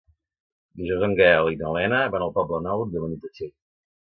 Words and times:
Dijous 0.79 1.05
en 1.07 1.13
Gaël 1.19 1.49
i 1.51 1.59
na 1.59 1.75
Lena 1.75 2.01
van 2.17 2.27
al 2.29 2.33
Poble 2.39 2.63
Nou 2.65 2.83
de 2.97 3.05
Benitatxell. 3.05 3.55